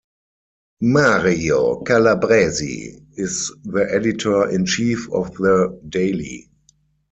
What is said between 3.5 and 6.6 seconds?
the editor-in-chief of the daily.